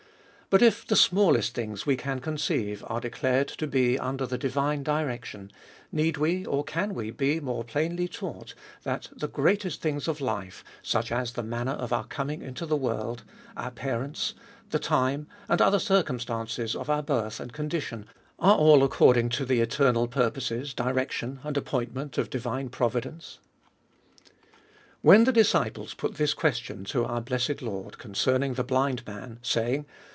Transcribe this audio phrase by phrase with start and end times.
[0.53, 4.83] But if the smallest things we can conceive are declared to be under the divine
[4.83, 5.49] direction,
[5.93, 8.53] need we, or can we be more plainly taught,
[8.83, 12.75] that the greatest things of life, such as the manner of our coming into the
[12.75, 13.23] world,
[13.55, 14.33] our parents,
[14.71, 18.07] the timej and other circumstances of our birth and condi S20 A SERIOUS CALL TO
[18.09, 23.39] A tion^ are all according to the eternal purposes^ directioit, and appointment of divine Providence?
[25.01, 29.85] When the disciples put this question to our blessed Lord^ concerning the biiiid maii^ saying.